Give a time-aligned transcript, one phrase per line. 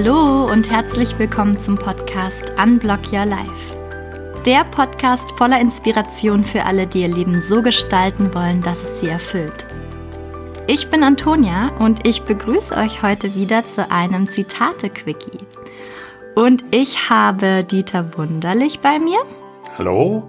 [0.00, 3.76] Hallo und herzlich willkommen zum Podcast Unblock Your Life.
[4.46, 9.08] Der Podcast voller Inspiration für alle, die ihr Leben so gestalten wollen, dass es sie
[9.08, 9.66] erfüllt.
[10.68, 15.44] Ich bin Antonia und ich begrüße euch heute wieder zu einem Zitate-Quickie.
[16.36, 19.18] Und ich habe Dieter Wunderlich bei mir.
[19.76, 20.22] Hallo.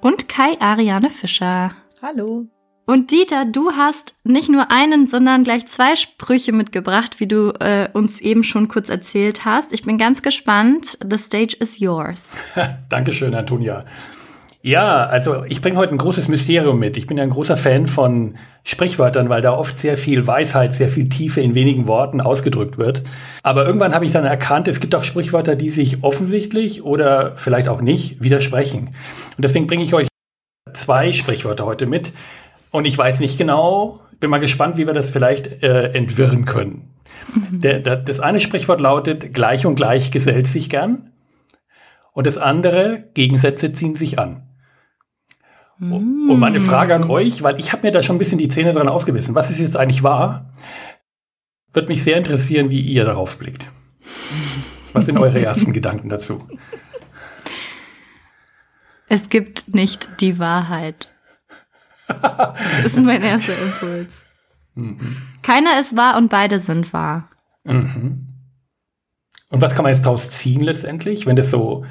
[0.00, 1.72] Und Kai Ariane Fischer.
[2.00, 2.46] Hallo.
[2.88, 7.86] Und Dieter, du hast nicht nur einen, sondern gleich zwei Sprüche mitgebracht, wie du äh,
[7.92, 9.74] uns eben schon kurz erzählt hast.
[9.74, 10.96] Ich bin ganz gespannt.
[11.06, 12.30] The stage is yours.
[12.88, 13.84] Dankeschön, Antonia.
[14.62, 16.96] Ja, also ich bringe heute ein großes Mysterium mit.
[16.96, 20.88] Ich bin ja ein großer Fan von Sprichwörtern, weil da oft sehr viel Weisheit, sehr
[20.88, 23.02] viel Tiefe in wenigen Worten ausgedrückt wird.
[23.42, 27.68] Aber irgendwann habe ich dann erkannt, es gibt auch Sprichwörter, die sich offensichtlich oder vielleicht
[27.68, 28.94] auch nicht widersprechen.
[29.36, 30.08] Und deswegen bringe ich euch
[30.72, 32.12] zwei Sprichwörter heute mit,
[32.70, 36.94] und ich weiß nicht genau, bin mal gespannt, wie wir das vielleicht äh, entwirren können.
[37.34, 37.60] Mhm.
[37.60, 41.12] Der, der, das eine Sprichwort lautet, gleich und gleich gesellt sich gern.
[42.12, 44.48] Und das andere, Gegensätze ziehen sich an.
[45.78, 46.30] Mm.
[46.30, 48.72] Und meine Frage an euch, weil ich habe mir da schon ein bisschen die Zähne
[48.72, 50.52] dran ausgebissen, was ist jetzt eigentlich wahr?
[51.72, 53.70] Wird mich sehr interessieren, wie ihr darauf blickt.
[54.92, 56.42] Was sind eure ersten Gedanken dazu?
[59.06, 61.12] Es gibt nicht die Wahrheit.
[62.82, 64.12] das ist mein erster Impuls.
[64.74, 65.16] Mhm.
[65.42, 67.30] Keiner ist wahr und beide sind wahr.
[67.64, 68.26] Mhm.
[69.50, 71.84] Und was kann man jetzt daraus ziehen letztendlich, wenn das so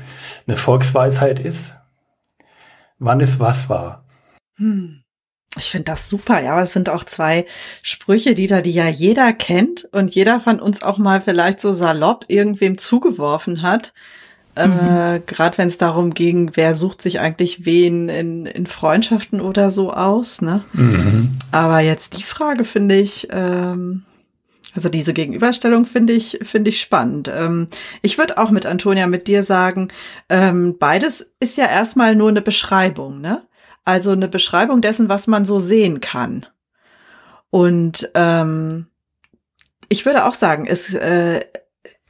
[0.45, 1.73] eine Volksweisheit ist?
[2.99, 4.05] Wann ist was wahr?
[4.57, 5.03] Hm.
[5.57, 6.53] Ich finde das super, ja.
[6.53, 7.45] Aber es sind auch zwei
[7.81, 11.73] Sprüche, die da, die ja jeder kennt und jeder von uns auch mal vielleicht so
[11.73, 13.93] salopp irgendwem zugeworfen hat.
[14.65, 14.97] Mhm.
[14.97, 19.71] Äh, Gerade wenn es darum ging, wer sucht sich eigentlich wen in, in Freundschaften oder
[19.71, 20.41] so aus.
[20.41, 20.63] Ne?
[20.73, 21.31] Mhm.
[21.51, 24.03] Aber jetzt die Frage finde ich, ähm,
[24.73, 27.31] also diese Gegenüberstellung finde ich, finde ich spannend.
[27.33, 27.67] Ähm,
[28.01, 29.89] ich würde auch mit Antonia, mit dir sagen,
[30.29, 33.41] ähm, beides ist ja erstmal nur eine Beschreibung, ne?
[33.85, 36.45] Also eine Beschreibung dessen, was man so sehen kann.
[37.49, 38.87] Und ähm,
[39.89, 41.45] ich würde auch sagen, es, äh,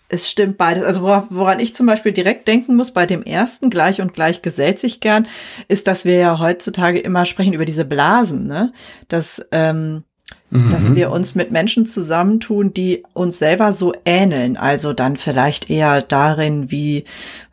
[0.09, 0.83] es stimmt beides.
[0.83, 4.79] Also woran ich zum Beispiel direkt denken muss bei dem ersten, gleich und gleich gesellt
[4.79, 5.27] sich gern,
[5.67, 8.71] ist, dass wir ja heutzutage immer sprechen über diese Blasen, ne?
[9.09, 10.03] Dass, ähm,
[10.49, 10.69] mhm.
[10.69, 14.55] dass wir uns mit Menschen zusammentun, die uns selber so ähneln.
[14.55, 17.03] Also dann vielleicht eher darin, wie,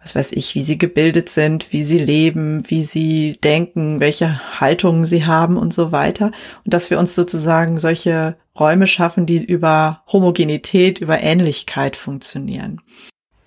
[0.00, 5.06] was weiß ich, wie sie gebildet sind, wie sie leben, wie sie denken, welche Haltungen
[5.06, 6.26] sie haben und so weiter.
[6.64, 12.80] Und dass wir uns sozusagen solche Räume schaffen, die über Homogenität, über Ähnlichkeit funktionieren.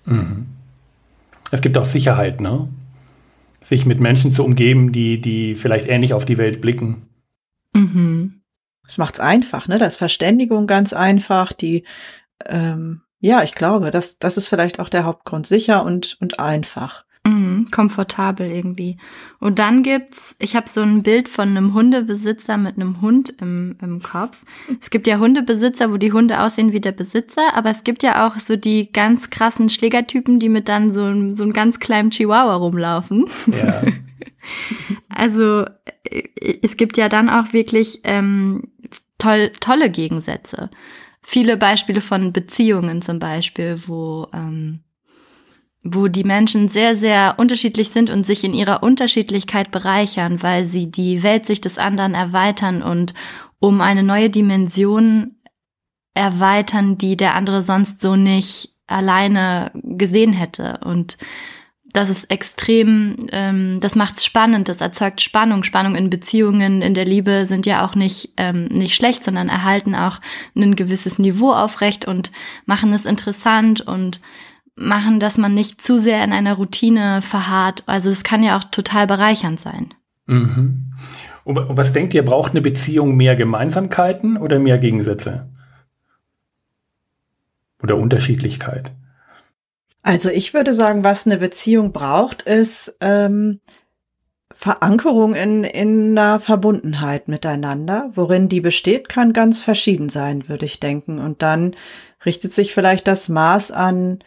[0.04, 0.46] Mhm.
[1.50, 2.68] Es gibt auch Sicherheit, ne?
[3.62, 7.06] Sich mit Menschen zu umgeben, die, die vielleicht ähnlich auf die Welt blicken.
[7.74, 8.42] Mhm.
[8.82, 9.78] Das macht's einfach, ne?
[9.78, 11.84] Da ist Verständigung ganz einfach, die
[12.44, 15.46] ähm, ja, ich glaube, das, das ist vielleicht auch der Hauptgrund.
[15.46, 17.04] Sicher und, und einfach.
[17.28, 18.96] Mhm, komfortabel irgendwie.
[19.38, 23.76] Und dann gibt's, ich habe so ein Bild von einem Hundebesitzer mit einem Hund im,
[23.82, 24.44] im Kopf.
[24.80, 28.26] Es gibt ja Hundebesitzer, wo die Hunde aussehen wie der Besitzer, aber es gibt ja
[28.26, 31.02] auch so die ganz krassen Schlägertypen, die mit dann so,
[31.34, 33.26] so einem ganz kleinen Chihuahua rumlaufen.
[33.46, 33.82] Ja.
[35.08, 35.64] also
[36.04, 38.68] äh, es gibt ja dann auch wirklich ähm,
[39.18, 40.70] toll, tolle Gegensätze.
[41.22, 44.80] Viele Beispiele von Beziehungen zum Beispiel, wo ähm,
[45.82, 50.90] wo die Menschen sehr, sehr unterschiedlich sind und sich in ihrer Unterschiedlichkeit bereichern, weil sie
[50.90, 53.14] die Weltsicht des anderen erweitern und
[53.60, 55.36] um eine neue Dimension
[56.14, 60.80] erweitern, die der andere sonst so nicht alleine gesehen hätte.
[60.84, 61.16] Und
[61.92, 65.62] das ist extrem, ähm, das macht's spannend, das erzeugt Spannung.
[65.62, 69.94] Spannung in Beziehungen, in der Liebe sind ja auch nicht, ähm, nicht schlecht, sondern erhalten
[69.94, 70.20] auch
[70.54, 72.30] ein gewisses Niveau aufrecht und
[72.66, 74.20] machen es interessant und
[74.78, 77.82] machen, dass man nicht zu sehr in einer Routine verharrt.
[77.86, 79.94] Also es kann ja auch total bereichernd sein.
[80.26, 80.92] Mhm.
[81.44, 85.48] Und was denkt ihr, braucht eine Beziehung mehr Gemeinsamkeiten oder mehr Gegensätze?
[87.82, 88.90] Oder Unterschiedlichkeit?
[90.02, 93.60] Also ich würde sagen, was eine Beziehung braucht, ist ähm,
[94.52, 98.10] Verankerung in, in einer Verbundenheit miteinander.
[98.14, 101.18] Worin die besteht, kann ganz verschieden sein, würde ich denken.
[101.18, 101.76] Und dann
[102.26, 104.18] richtet sich vielleicht das Maß an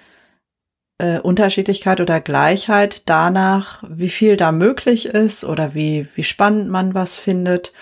[1.01, 6.93] äh, Unterschiedlichkeit oder Gleichheit danach, wie viel da möglich ist oder wie, wie spannend man
[6.93, 7.73] was findet.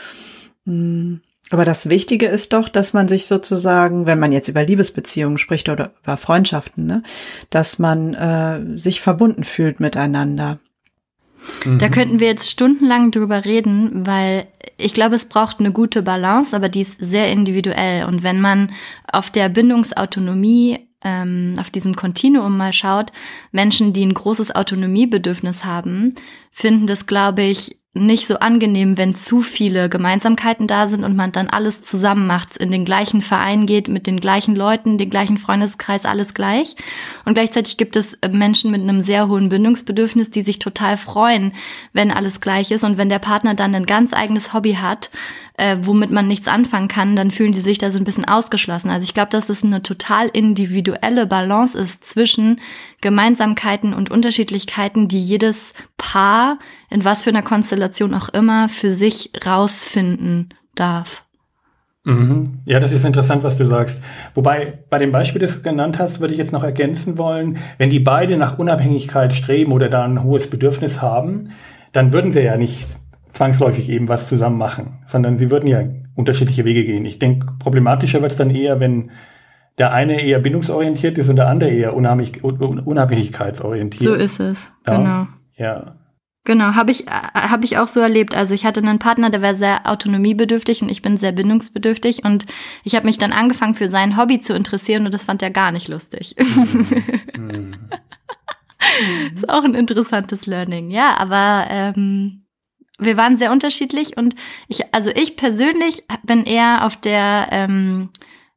[0.65, 1.21] Hm.
[1.51, 5.67] Aber das Wichtige ist doch, dass man sich sozusagen, wenn man jetzt über Liebesbeziehungen spricht
[5.67, 7.03] oder über Freundschaften, ne,
[7.49, 10.59] dass man äh, sich verbunden fühlt miteinander.
[11.65, 11.91] Da mhm.
[11.91, 14.45] könnten wir jetzt stundenlang drüber reden, weil
[14.77, 18.05] ich glaube, es braucht eine gute Balance, aber die ist sehr individuell.
[18.05, 18.71] Und wenn man
[19.11, 23.11] auf der Bindungsautonomie ähm, auf diesem Kontinuum mal schaut,
[23.51, 26.13] Menschen, die ein großes Autonomiebedürfnis haben,
[26.51, 31.31] finden das, glaube ich, nicht so angenehm, wenn zu viele Gemeinsamkeiten da sind und man
[31.31, 35.39] dann alles zusammen macht, in den gleichen Verein geht, mit den gleichen Leuten, den gleichen
[35.39, 36.75] Freundeskreis, alles gleich.
[37.25, 41.53] Und gleichzeitig gibt es äh, Menschen mit einem sehr hohen Bindungsbedürfnis, die sich total freuen,
[41.91, 45.09] wenn alles gleich ist und wenn der Partner dann ein ganz eigenes Hobby hat,
[45.59, 48.89] äh, womit man nichts anfangen kann, dann fühlen die sich da so ein bisschen ausgeschlossen.
[48.89, 52.61] Also ich glaube, dass es eine total individuelle Balance ist zwischen
[53.01, 56.59] Gemeinsamkeiten und Unterschiedlichkeiten, die jedes Paar
[56.89, 61.23] in was für einer Konstellation auch immer für sich rausfinden darf.
[62.05, 62.61] Mhm.
[62.65, 64.01] Ja, das ist interessant, was du sagst.
[64.33, 67.89] Wobei bei dem Beispiel, das du genannt hast, würde ich jetzt noch ergänzen wollen, wenn
[67.89, 71.49] die beide nach Unabhängigkeit streben oder da ein hohes Bedürfnis haben,
[71.91, 72.87] dann würden sie ja nicht
[73.39, 75.81] zwangsläufig eben was zusammen machen, sondern sie würden ja
[76.15, 77.05] unterschiedliche Wege gehen.
[77.05, 79.11] Ich denke, problematischer wird es dann eher, wenn
[79.77, 84.03] der eine eher bindungsorientiert ist und der andere eher unabhängig, unabhängigkeitsorientiert.
[84.03, 85.27] So ist es, ja, genau.
[85.55, 85.95] Ja.
[86.43, 88.35] Genau, habe ich, hab ich auch so erlebt.
[88.35, 92.45] Also ich hatte einen Partner, der war sehr autonomiebedürftig und ich bin sehr bindungsbedürftig und
[92.83, 95.71] ich habe mich dann angefangen für sein Hobby zu interessieren und das fand er gar
[95.71, 96.35] nicht lustig.
[97.37, 97.71] Mhm.
[99.33, 102.39] ist auch ein interessantes Learning, ja, aber ähm,
[102.99, 104.35] wir waren sehr unterschiedlich und
[104.67, 108.09] ich, also ich persönlich bin eher auf der ähm,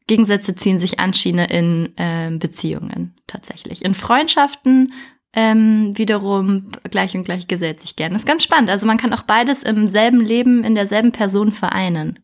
[0.06, 3.84] Gegensätze ziehen sich an Schiene in ähm, Beziehungen tatsächlich.
[3.84, 4.92] In Freundschaften
[5.34, 8.12] ähm, wiederum gleich und gleich gesellt sich gern.
[8.12, 8.68] Das ist ganz spannend.
[8.68, 12.18] Also man kann auch beides im selben Leben, in derselben Person vereinen.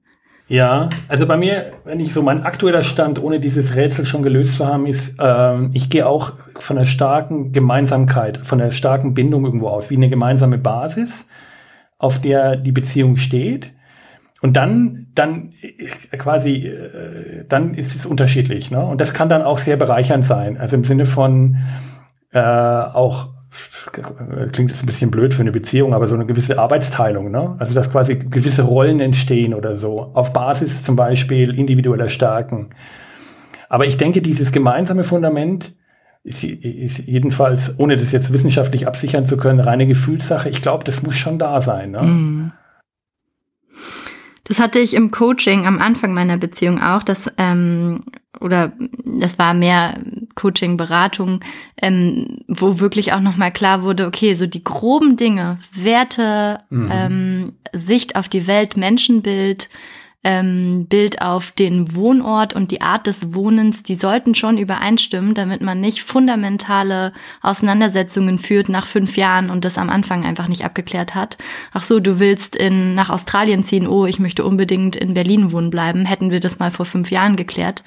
[0.49, 4.57] Ja, also bei mir, wenn ich so mein aktueller Stand, ohne dieses Rätsel schon gelöst
[4.57, 9.45] zu haben, ist, ähm, ich gehe auch von der starken Gemeinsamkeit, von der starken Bindung
[9.45, 11.27] irgendwo aus, wie eine gemeinsame Basis
[11.99, 13.73] auf der die Beziehung steht.
[14.41, 18.71] Und dann, dann äh, quasi, äh, dann ist es unterschiedlich.
[18.71, 18.85] Ne?
[18.85, 20.57] Und das kann dann auch sehr bereichernd sein.
[20.57, 21.57] Also im Sinne von
[22.33, 23.31] äh, auch,
[24.53, 27.33] klingt jetzt ein bisschen blöd für eine Beziehung, aber so eine gewisse Arbeitsteilung.
[27.33, 27.57] Ne?
[27.59, 32.71] Also dass quasi gewisse Rollen entstehen oder so, auf Basis zum Beispiel individueller Stärken.
[33.69, 35.75] Aber ich denke, dieses gemeinsame Fundament
[36.29, 40.49] ist, ist jedenfalls, ohne das jetzt wissenschaftlich absichern zu können, reine Gefühlssache.
[40.49, 41.93] Ich glaube, das muss schon da sein.
[41.93, 42.03] Ne?
[42.03, 42.53] Mm.
[44.45, 48.03] Das hatte ich im Coaching am Anfang meiner Beziehung auch, dass ähm,
[48.41, 48.73] oder
[49.05, 49.99] das war mehr
[50.35, 51.41] Coaching, Beratung,
[51.81, 56.89] ähm, wo wirklich auch nochmal klar wurde, okay, so die groben Dinge, Werte, mhm.
[56.93, 59.69] ähm, Sicht auf die Welt, Menschenbild,
[60.25, 65.63] ähm, Bild auf den Wohnort und die Art des Wohnens, die sollten schon übereinstimmen, damit
[65.63, 71.15] man nicht fundamentale Auseinandersetzungen führt nach fünf Jahren und das am Anfang einfach nicht abgeklärt
[71.15, 71.39] hat.
[71.73, 75.71] Ach so, du willst in, nach Australien ziehen, oh, ich möchte unbedingt in Berlin wohnen
[75.71, 76.05] bleiben.
[76.05, 77.85] Hätten wir das mal vor fünf Jahren geklärt.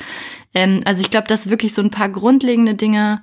[0.54, 3.22] Ähm, also ich glaube, dass wirklich so ein paar grundlegende Dinge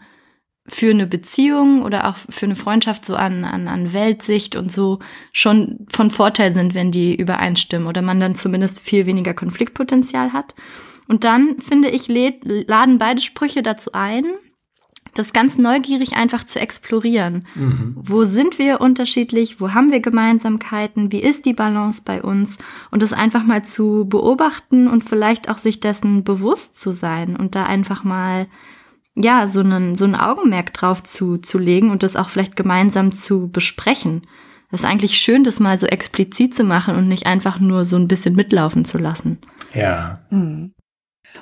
[0.69, 4.99] für eine Beziehung oder auch für eine Freundschaft so an, an, an Weltsicht und so
[5.33, 10.55] schon von Vorteil sind, wenn die übereinstimmen oder man dann zumindest viel weniger Konfliktpotenzial hat.
[11.07, 14.25] Und dann, finde ich, läd, laden beide Sprüche dazu ein,
[15.15, 17.47] das ganz neugierig einfach zu explorieren.
[17.55, 17.97] Mhm.
[17.97, 19.61] Wo sind wir unterschiedlich?
[19.61, 21.11] Wo haben wir Gemeinsamkeiten?
[21.11, 22.59] Wie ist die Balance bei uns?
[22.91, 27.55] Und das einfach mal zu beobachten und vielleicht auch sich dessen bewusst zu sein und
[27.55, 28.47] da einfach mal
[29.23, 33.13] ja, so einen, so ein Augenmerk drauf zu, zu legen und das auch vielleicht gemeinsam
[33.13, 34.23] zu besprechen.
[34.71, 37.97] Das ist eigentlich schön, das mal so explizit zu machen und nicht einfach nur so
[37.97, 39.39] ein bisschen mitlaufen zu lassen.
[39.75, 40.21] Ja.
[40.31, 40.75] Hm.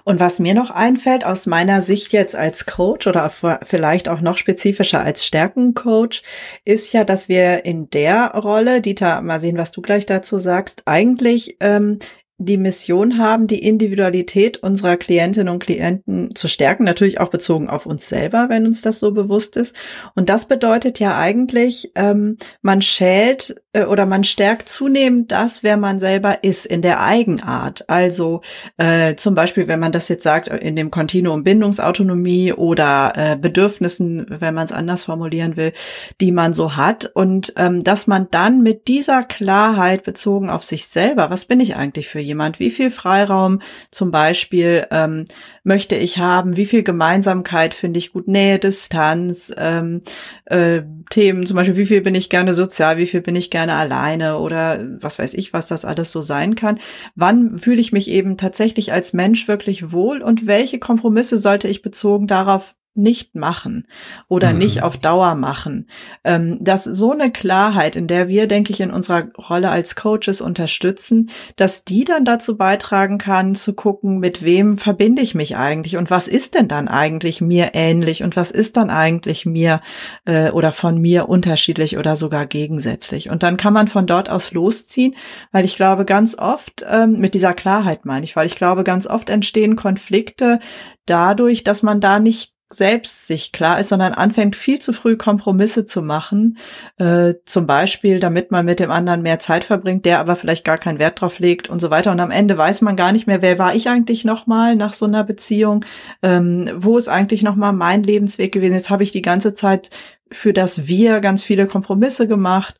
[0.04, 3.30] Und was mir noch einfällt aus meiner Sicht jetzt als Coach oder
[3.62, 6.23] vielleicht auch noch spezifischer als Stärkencoach,
[6.64, 10.83] ist ja, dass wir in der Rolle, Dieter, mal sehen, was du gleich dazu sagst,
[10.87, 11.99] eigentlich ähm,
[12.38, 17.87] die Mission haben, die Individualität unserer Klientinnen und Klienten zu stärken, natürlich auch bezogen auf
[17.87, 19.75] uns selber, wenn uns das so bewusst ist.
[20.14, 26.00] Und das bedeutet ja eigentlich, ähm, man schält oder man stärkt zunehmend das, wer man
[26.00, 27.88] selber ist in der Eigenart.
[27.88, 28.40] Also
[28.76, 34.26] äh, zum Beispiel, wenn man das jetzt sagt, in dem Kontinuum Bindungsautonomie oder äh, Bedürfnissen,
[34.28, 35.73] wenn man es anders formulieren will,
[36.21, 37.11] die man so hat.
[37.14, 41.76] Und ähm, dass man dann mit dieser Klarheit bezogen auf sich selber, was bin ich
[41.76, 42.61] eigentlich für jemand?
[42.61, 45.25] Wie viel Freiraum zum Beispiel ähm,
[45.64, 46.56] möchte ich haben?
[46.56, 48.28] Wie viel Gemeinsamkeit finde ich gut?
[48.28, 50.02] Nähe, Distanz, ähm,
[50.47, 53.66] äh, Themen, zum Beispiel, wie viel bin ich gerne sozial, wie viel bin ich gerne
[53.75, 56.79] alleine oder was weiß ich, was das alles so sein kann.
[57.15, 61.83] Wann fühle ich mich eben tatsächlich als Mensch wirklich wohl und welche Kompromisse sollte ich
[61.83, 63.87] bezogen darauf nicht machen
[64.29, 64.59] oder mhm.
[64.59, 65.87] nicht auf Dauer machen.
[66.25, 70.41] Ähm, dass so eine Klarheit, in der wir, denke ich, in unserer Rolle als Coaches
[70.41, 75.97] unterstützen, dass die dann dazu beitragen kann, zu gucken, mit wem verbinde ich mich eigentlich
[75.97, 79.81] und was ist denn dann eigentlich mir ähnlich und was ist dann eigentlich mir
[80.25, 83.31] äh, oder von mir unterschiedlich oder sogar gegensätzlich.
[83.31, 85.15] Und dann kann man von dort aus losziehen,
[85.53, 89.07] weil ich glaube, ganz oft, ähm, mit dieser Klarheit meine ich, weil ich glaube, ganz
[89.07, 90.61] oft entstehen Konflikte
[91.07, 95.85] dadurch, dass man da nicht selbst sich klar ist, sondern anfängt viel zu früh Kompromisse
[95.85, 96.59] zu machen,
[96.99, 100.79] äh, zum Beispiel, damit man mit dem anderen mehr Zeit verbringt, der aber vielleicht gar
[100.79, 102.11] keinen Wert drauf legt und so weiter.
[102.11, 105.07] Und am Ende weiß man gar nicht mehr, wer war ich eigentlich nochmal nach so
[105.07, 105.85] einer Beziehung,
[106.23, 108.75] ähm, wo ist eigentlich nochmal mein Lebensweg gewesen.
[108.75, 109.91] Jetzt habe ich die ganze Zeit
[110.33, 112.75] für das Wir ganz viele Kompromisse gemacht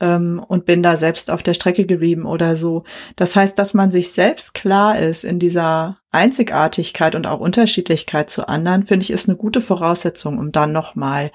[0.00, 2.84] ähm, und bin da selbst auf der Strecke geblieben oder so.
[3.16, 8.48] Das heißt, dass man sich selbst klar ist in dieser Einzigartigkeit und auch Unterschiedlichkeit zu
[8.48, 11.30] anderen, finde ich, ist eine gute Voraussetzung, um dann nochmal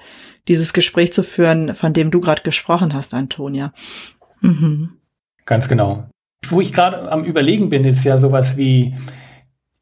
[0.48, 3.72] dieses Gespräch zu führen, von dem du gerade gesprochen hast, Antonia.
[4.40, 4.90] Mhm.
[5.44, 6.08] Ganz genau.
[6.48, 8.94] Wo ich gerade am Überlegen bin, ist ja sowas wie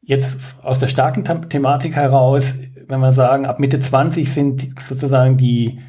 [0.01, 2.55] jetzt aus der starken Thematik heraus,
[2.87, 5.79] wenn wir sagen, ab Mitte 20 sind sozusagen die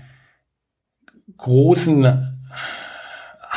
[1.36, 2.35] großen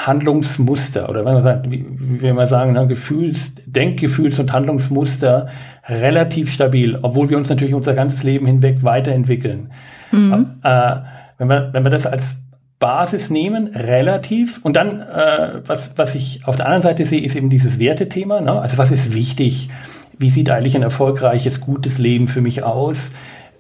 [0.06, 5.48] Handlungsmuster oder wenn man sagt, wie, wie wir sagen, ne, Gefühls, Denkgefühls- und Handlungsmuster
[5.88, 9.72] relativ stabil, obwohl wir uns natürlich unser ganzes Leben hinweg weiterentwickeln.
[10.12, 10.48] Mhm.
[10.64, 10.96] Äh,
[11.38, 12.38] wenn, wir, wenn wir das als
[12.80, 17.36] Basis nehmen, relativ, und dann, äh, was, was ich auf der anderen Seite sehe, ist
[17.36, 18.40] eben dieses Wertethema.
[18.40, 18.54] Ne?
[18.54, 19.70] Also was ist wichtig?
[20.18, 23.12] Wie sieht eigentlich ein erfolgreiches, gutes Leben für mich aus?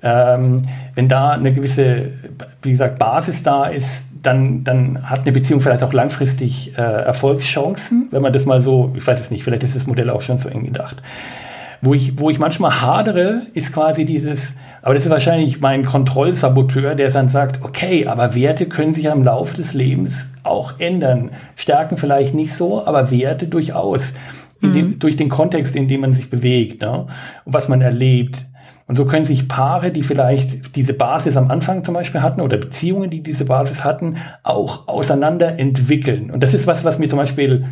[0.01, 0.61] Ähm,
[0.95, 2.13] wenn da eine gewisse,
[2.61, 8.07] wie gesagt, Basis da ist, dann, dann hat eine Beziehung vielleicht auch langfristig äh, Erfolgschancen,
[8.11, 10.39] wenn man das mal so, ich weiß es nicht, vielleicht ist das Modell auch schon
[10.39, 11.01] so eng gedacht.
[11.81, 16.95] Wo ich, wo ich manchmal hadere, ist quasi dieses, aber das ist wahrscheinlich mein Kontrollsaboteur,
[16.95, 21.31] der dann sagt, okay, aber Werte können sich im Laufe des Lebens auch ändern.
[21.55, 24.13] Stärken vielleicht nicht so, aber Werte durchaus.
[24.61, 24.73] Mhm.
[24.73, 27.07] Dem, durch den Kontext, in dem man sich bewegt ne?
[27.45, 28.43] was man erlebt.
[28.89, 32.57] Und so können sich Paare, die vielleicht diese Basis am Anfang zum Beispiel hatten oder
[32.57, 36.31] Beziehungen, die diese Basis hatten, auch auseinander entwickeln.
[36.31, 37.65] Und das ist was, was mir zum Beispiel,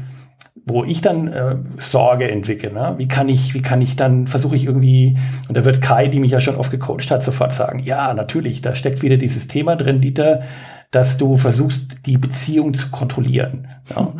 [0.63, 2.71] wo ich dann äh, Sorge entwickle.
[2.71, 2.93] Ne?
[2.97, 6.19] Wie kann ich, wie kann ich dann, versuche ich irgendwie, und da wird Kai, die
[6.19, 9.75] mich ja schon oft gecoacht hat, sofort sagen, ja, natürlich, da steckt wieder dieses Thema
[9.75, 10.43] drin, Dieter,
[10.91, 13.67] dass du versuchst, die Beziehung zu kontrollieren.
[13.94, 14.13] Ja.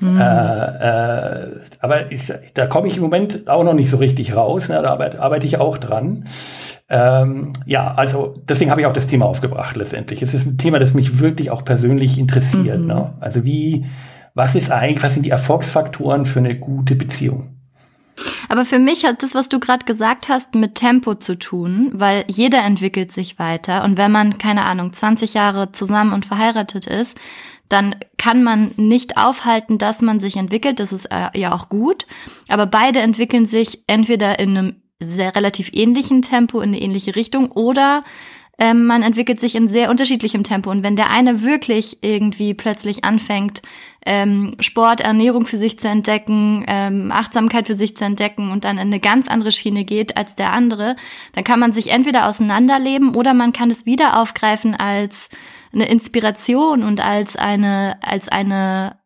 [0.00, 0.20] Mhm.
[0.20, 1.50] Äh, äh,
[1.80, 4.68] aber ich, da komme ich im Moment auch noch nicht so richtig raus.
[4.68, 4.80] Ne?
[4.82, 6.24] Da arbeite, arbeite ich auch dran.
[6.88, 10.22] Ähm, ja, also deswegen habe ich auch das Thema aufgebracht letztendlich.
[10.22, 12.80] Es ist ein Thema, das mich wirklich auch persönlich interessiert.
[12.80, 12.86] Mhm.
[12.86, 13.12] Ne?
[13.20, 13.86] Also wie,
[14.34, 17.53] was ist eigentlich, was sind die Erfolgsfaktoren für eine gute Beziehung?
[18.48, 22.24] Aber für mich hat das, was du gerade gesagt hast, mit Tempo zu tun, weil
[22.28, 23.84] jeder entwickelt sich weiter.
[23.84, 27.16] Und wenn man, keine Ahnung, 20 Jahre zusammen und verheiratet ist,
[27.68, 30.80] dann kann man nicht aufhalten, dass man sich entwickelt.
[30.80, 32.06] Das ist äh, ja auch gut.
[32.48, 37.50] Aber beide entwickeln sich entweder in einem sehr relativ ähnlichen Tempo in eine ähnliche Richtung
[37.50, 38.04] oder
[38.58, 40.70] ähm, man entwickelt sich in sehr unterschiedlichem Tempo.
[40.70, 43.62] Und wenn der eine wirklich irgendwie plötzlich anfängt,
[44.06, 48.76] ähm, Sport, Ernährung für sich zu entdecken, ähm, Achtsamkeit für sich zu entdecken und dann
[48.76, 50.96] in eine ganz andere Schiene geht als der andere,
[51.32, 55.28] dann kann man sich entweder auseinanderleben oder man kann es wieder aufgreifen als
[55.72, 58.98] eine Inspiration und als eine, als eine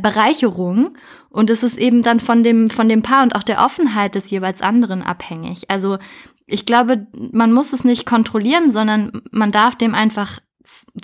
[0.00, 0.96] Bereicherung.
[1.36, 4.30] Und es ist eben dann von dem, von dem Paar und auch der Offenheit des
[4.30, 5.70] jeweils anderen abhängig.
[5.70, 5.98] Also
[6.46, 10.40] ich glaube, man muss es nicht kontrollieren, sondern man darf dem einfach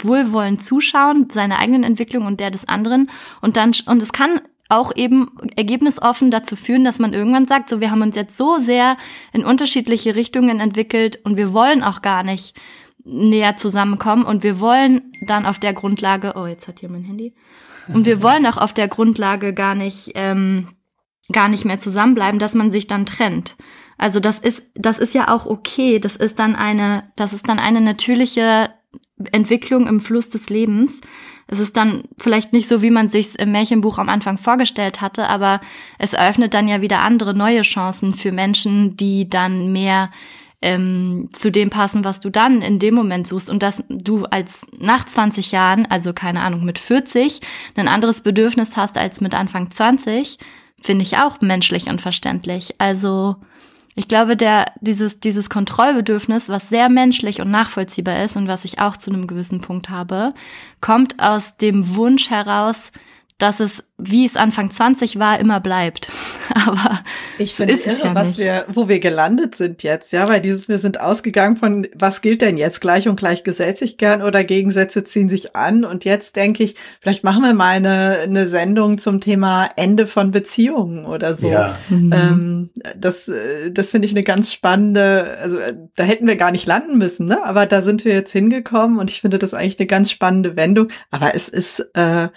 [0.03, 3.11] wohlwollend zuschauen, seine eigenen Entwicklung und der des anderen.
[3.43, 7.81] Und dann, und es kann auch eben ergebnisoffen dazu führen, dass man irgendwann sagt, so,
[7.81, 8.97] wir haben uns jetzt so sehr
[9.35, 12.59] in unterschiedliche Richtungen entwickelt und wir wollen auch gar nicht
[13.05, 17.35] näher zusammenkommen und wir wollen dann auf der Grundlage, oh, jetzt hat hier mein Handy,
[17.89, 20.69] und wir wollen auch auf der Grundlage gar nicht, ähm,
[21.31, 23.57] gar nicht mehr zusammenbleiben, dass man sich dann trennt.
[23.99, 25.99] Also das ist, das ist ja auch okay.
[25.99, 28.71] Das ist dann eine, das ist dann eine natürliche
[29.31, 31.01] Entwicklung im Fluss des Lebens.
[31.47, 35.29] Es ist dann vielleicht nicht so, wie man sich im Märchenbuch am Anfang vorgestellt hatte,
[35.29, 35.61] aber
[35.99, 40.11] es eröffnet dann ja wieder andere neue Chancen für Menschen, die dann mehr
[40.63, 44.67] ähm, zu dem passen, was du dann in dem Moment suchst und dass du als
[44.79, 47.41] nach 20 Jahren, also keine Ahnung, mit 40
[47.77, 50.39] ein anderes Bedürfnis hast als mit Anfang 20,
[50.81, 52.75] finde ich auch menschlich und verständlich.
[52.79, 53.37] Also
[53.95, 58.79] ich glaube, der, dieses, dieses Kontrollbedürfnis, was sehr menschlich und nachvollziehbar ist und was ich
[58.79, 60.33] auch zu einem gewissen Punkt habe,
[60.81, 62.91] kommt aus dem Wunsch heraus,
[63.43, 66.09] dass es, wie es Anfang 20 war, immer bleibt.
[66.55, 67.01] Aber
[67.39, 70.69] ich finde es irre, ja was wir, wo wir gelandet sind jetzt, ja, weil dieses,
[70.69, 72.81] wir sind ausgegangen von, was gilt denn jetzt?
[72.81, 75.85] Gleich und gleich gesellt sich gern oder Gegensätze ziehen sich an.
[75.85, 80.31] Und jetzt denke ich, vielleicht machen wir mal eine, eine Sendung zum Thema Ende von
[80.31, 81.51] Beziehungen oder so.
[81.51, 81.77] Ja.
[81.89, 82.13] Mhm.
[82.13, 83.29] Ähm, das,
[83.73, 85.59] das finde ich eine ganz spannende, also
[85.97, 87.45] da hätten wir gar nicht landen müssen, ne?
[87.45, 90.89] Aber da sind wir jetzt hingekommen und ich finde das eigentlich eine ganz spannende Wendung.
[91.11, 92.29] Aber es ist, äh,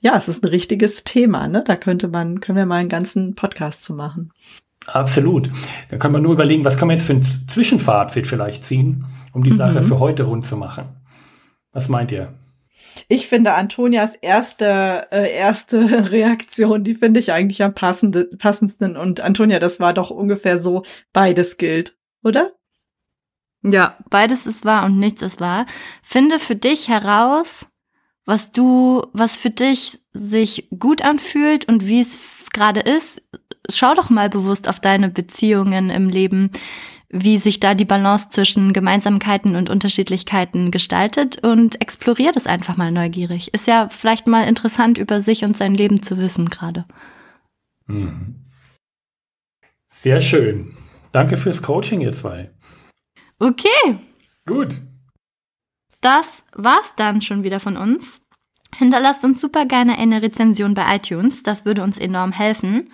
[0.00, 1.62] ja, es ist ein richtiges Thema, ne?
[1.64, 4.32] Da könnte man, können wir mal einen ganzen Podcast zu machen.
[4.86, 5.50] Absolut.
[5.90, 9.44] Da kann man nur überlegen, was kann man jetzt für ein Zwischenfazit vielleicht ziehen, um
[9.44, 9.56] die mhm.
[9.56, 10.88] Sache für heute rund zu machen.
[11.72, 12.34] Was meint ihr?
[13.08, 18.96] Ich finde Antonias erste, äh, erste Reaktion, die finde ich eigentlich am passende, passendsten.
[18.96, 22.52] Und Antonia, das war doch ungefähr so, beides gilt, oder?
[23.62, 25.66] Ja, beides ist wahr und nichts ist wahr.
[26.02, 27.66] Finde für dich heraus,
[28.26, 32.18] was du, was für dich sich gut anfühlt und wie es
[32.52, 33.22] gerade ist.
[33.70, 36.50] Schau doch mal bewusst auf deine Beziehungen im Leben,
[37.08, 42.92] wie sich da die Balance zwischen Gemeinsamkeiten und Unterschiedlichkeiten gestaltet und explorier das einfach mal
[42.92, 43.52] neugierig.
[43.52, 46.84] Ist ja vielleicht mal interessant, über sich und sein Leben zu wissen gerade.
[47.86, 48.46] Mhm.
[49.88, 50.72] Sehr schön.
[51.12, 52.50] Danke fürs Coaching, ihr zwei.
[53.40, 53.98] Okay.
[54.46, 54.80] Gut.
[56.00, 58.22] Das war's dann schon wieder von uns.
[58.76, 62.90] Hinterlasst uns super gerne eine Rezension bei iTunes, das würde uns enorm helfen.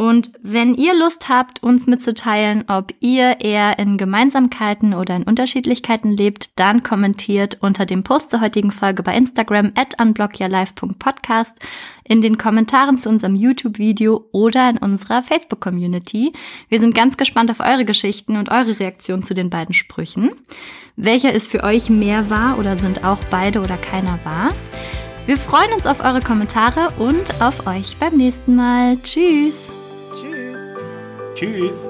[0.00, 6.10] Und wenn ihr Lust habt, uns mitzuteilen, ob ihr eher in Gemeinsamkeiten oder in Unterschiedlichkeiten
[6.10, 11.52] lebt, dann kommentiert unter dem Post zur heutigen Folge bei Instagram at unblockyourlife.podcast,
[12.02, 16.32] in den Kommentaren zu unserem YouTube-Video oder in unserer Facebook-Community.
[16.70, 20.30] Wir sind ganz gespannt auf eure Geschichten und eure Reaktion zu den beiden Sprüchen.
[20.96, 24.54] Welcher ist für euch mehr wahr oder sind auch beide oder keiner wahr?
[25.26, 28.96] Wir freuen uns auf eure Kommentare und auf euch beim nächsten Mal.
[29.02, 29.69] Tschüss!
[31.40, 31.89] Tschüss.